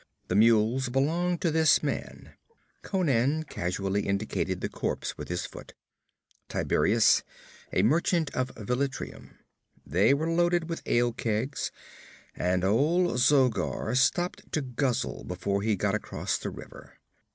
[0.29, 2.33] The mules belonged to this man'
[2.81, 5.75] Conan casually indicated the corpse with his foot
[6.49, 7.21] 'Tiberias,
[7.71, 9.37] a merchant of Velitrium.
[9.85, 11.71] They were loaded with ale kegs,
[12.35, 16.97] and old Zogar stopped to guzzle before he got across the river.